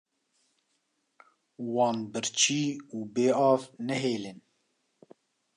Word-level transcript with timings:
Wan 1.73 1.97
birçî 2.11 2.65
û 2.95 2.97
bêav 3.13 3.61
nehêlin. 3.87 4.39